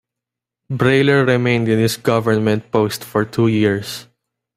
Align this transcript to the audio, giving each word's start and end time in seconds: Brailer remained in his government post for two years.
Brailer 0.71 1.23
remained 1.27 1.69
in 1.69 1.77
his 1.77 1.95
government 1.95 2.71
post 2.71 3.03
for 3.03 3.23
two 3.23 3.49
years. 3.49 4.07